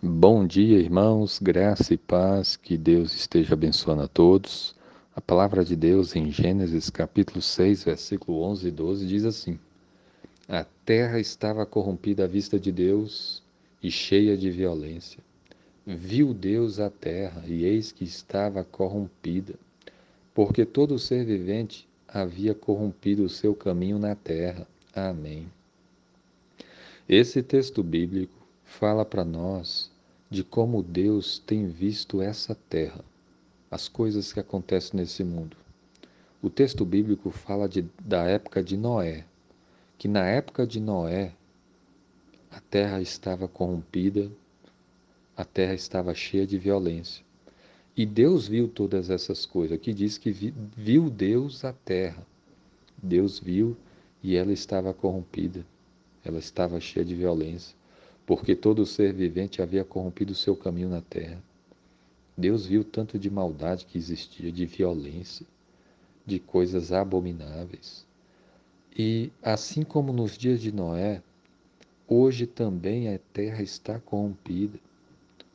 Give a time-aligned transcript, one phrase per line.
[0.00, 4.72] Bom dia, irmãos, graça e paz, que Deus esteja abençoando a todos.
[5.12, 9.58] A palavra de Deus em Gênesis capítulo 6, versículo 11 e 12 diz assim:
[10.48, 13.42] A terra estava corrompida à vista de Deus
[13.82, 15.18] e cheia de violência.
[15.84, 19.56] Viu Deus a terra e eis que estava corrompida,
[20.32, 24.64] porque todo ser vivente havia corrompido o seu caminho na terra.
[24.94, 25.48] Amém.
[27.08, 28.37] Esse texto bíblico
[28.68, 29.90] fala para nós
[30.30, 33.02] de como Deus tem visto essa terra,
[33.70, 35.56] as coisas que acontecem nesse mundo.
[36.40, 39.24] O texto bíblico fala de, da época de Noé,
[39.96, 41.32] que na época de Noé
[42.50, 44.30] a terra estava corrompida,
[45.36, 47.24] a terra estava cheia de violência.
[47.96, 49.76] E Deus viu todas essas coisas.
[49.76, 52.24] Aqui diz que viu Deus a terra.
[53.02, 53.76] Deus viu
[54.22, 55.64] e ela estava corrompida,
[56.24, 57.77] ela estava cheia de violência
[58.28, 61.42] porque todo ser vivente havia corrompido seu caminho na terra.
[62.36, 65.46] Deus viu tanto de maldade que existia, de violência,
[66.26, 68.04] de coisas abomináveis.
[68.94, 71.22] E assim como nos dias de Noé,
[72.06, 74.78] hoje também a terra está corrompida.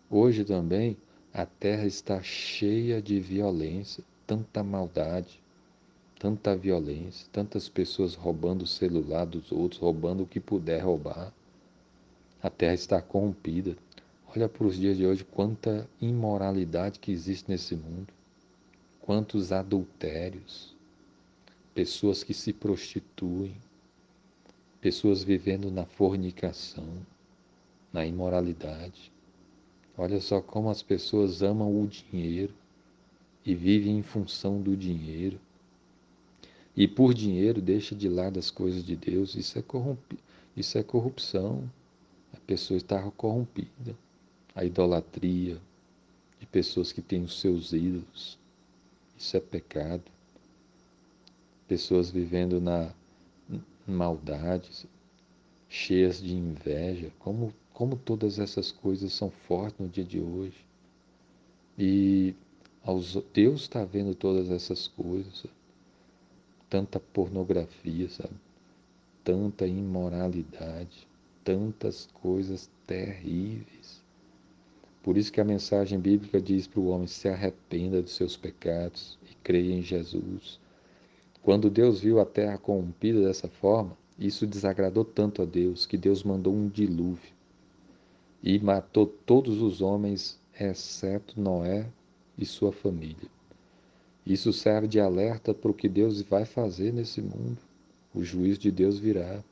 [0.09, 0.97] Hoje também
[1.31, 5.39] a terra está cheia de violência, tanta maldade,
[6.17, 11.31] tanta violência, tantas pessoas roubando o celular dos outros, roubando o que puder roubar
[12.43, 13.77] a terra está corrompida.
[14.35, 18.13] Olha para os dias de hoje quanta imoralidade que existe nesse mundo.
[18.99, 20.75] Quantos adultérios,
[21.73, 23.55] pessoas que se prostituem,
[24.81, 26.85] pessoas vivendo na fornicação,
[27.93, 29.09] na imoralidade.
[29.97, 32.53] Olha só como as pessoas amam o dinheiro
[33.45, 35.39] e vivem em função do dinheiro.
[36.75, 39.35] E por dinheiro deixa de lado as coisas de Deus.
[39.35, 39.99] Isso é, corromp...
[40.57, 41.69] Isso é corrupção
[42.43, 43.95] pessoa está corrompida.
[44.55, 45.59] A idolatria
[46.39, 48.37] de pessoas que têm os seus ídolos.
[49.17, 50.03] Isso é pecado.
[51.67, 52.93] Pessoas vivendo na
[53.87, 54.87] maldade,
[55.69, 57.11] cheias de inveja.
[57.19, 60.65] Como, como todas essas coisas são fortes no dia de hoje.
[61.77, 62.35] E
[62.83, 65.45] aos, Deus está vendo todas essas coisas.
[66.69, 68.35] Tanta pornografia, sabe?
[69.23, 71.07] Tanta imoralidade
[71.43, 74.03] tantas coisas terríveis.
[75.01, 79.17] Por isso que a mensagem bíblica diz para o homem: se arrependa dos seus pecados
[79.29, 80.59] e creia em Jesus.
[81.41, 86.23] Quando Deus viu a terra corrompida dessa forma, isso desagradou tanto a Deus que Deus
[86.23, 87.33] mandou um dilúvio
[88.41, 91.87] e matou todos os homens, exceto Noé
[92.37, 93.29] e sua família.
[94.25, 97.57] Isso serve de alerta para o que Deus vai fazer nesse mundo.
[98.13, 99.43] O juízo de Deus virá.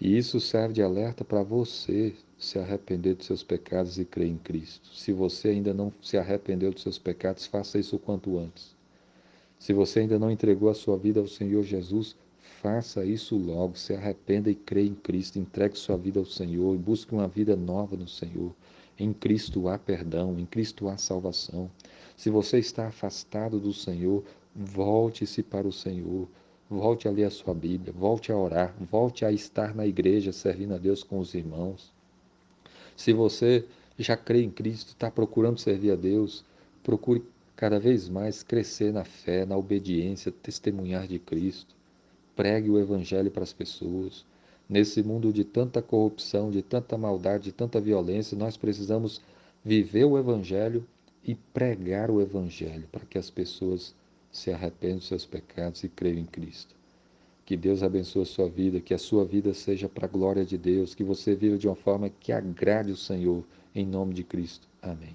[0.00, 4.36] E isso serve de alerta para você se arrepender dos seus pecados e crer em
[4.36, 4.88] Cristo.
[4.94, 8.74] Se você ainda não se arrependeu dos seus pecados, faça isso o quanto antes.
[9.58, 12.16] Se você ainda não entregou a sua vida ao Senhor Jesus,
[12.60, 13.78] faça isso logo.
[13.78, 15.38] Se arrependa e crê em Cristo.
[15.38, 18.52] Entregue sua vida ao Senhor e busque uma vida nova no Senhor.
[18.98, 21.70] Em Cristo há perdão, em Cristo há salvação.
[22.16, 24.22] Se você está afastado do Senhor,
[24.54, 26.28] volte-se para o Senhor.
[26.74, 30.74] Volte a ler a sua Bíblia, volte a orar, volte a estar na igreja servindo
[30.74, 31.92] a Deus com os irmãos.
[32.96, 33.64] Se você
[33.96, 36.44] já crê em Cristo, está procurando servir a Deus,
[36.82, 37.22] procure
[37.54, 41.76] cada vez mais crescer na fé, na obediência, testemunhar de Cristo.
[42.34, 44.26] Pregue o Evangelho para as pessoas.
[44.68, 49.20] Nesse mundo de tanta corrupção, de tanta maldade, de tanta violência, nós precisamos
[49.64, 50.84] viver o Evangelho
[51.22, 53.94] e pregar o Evangelho para que as pessoas
[54.34, 56.74] se arrepende dos seus pecados e creio em Cristo.
[57.46, 60.58] Que Deus abençoe a sua vida, que a sua vida seja para a glória de
[60.58, 64.66] Deus, que você viva de uma forma que agrade o Senhor, em nome de Cristo.
[64.82, 65.14] Amém.